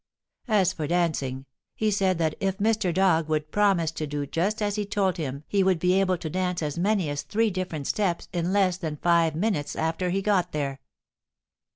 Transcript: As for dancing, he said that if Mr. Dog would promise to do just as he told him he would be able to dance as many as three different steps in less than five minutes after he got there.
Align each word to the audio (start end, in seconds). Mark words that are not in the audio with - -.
As 0.47 0.73
for 0.73 0.87
dancing, 0.87 1.45
he 1.75 1.91
said 1.91 2.17
that 2.17 2.33
if 2.39 2.57
Mr. 2.57 2.91
Dog 2.91 3.29
would 3.29 3.51
promise 3.51 3.91
to 3.91 4.07
do 4.07 4.25
just 4.25 4.59
as 4.59 4.75
he 4.75 4.83
told 4.83 5.17
him 5.17 5.43
he 5.47 5.61
would 5.63 5.77
be 5.77 5.93
able 5.99 6.17
to 6.17 6.27
dance 6.27 6.63
as 6.63 6.75
many 6.79 7.07
as 7.07 7.21
three 7.21 7.51
different 7.51 7.85
steps 7.85 8.27
in 8.33 8.51
less 8.51 8.77
than 8.77 8.97
five 8.97 9.35
minutes 9.35 9.75
after 9.75 10.09
he 10.09 10.23
got 10.23 10.53
there. 10.53 10.79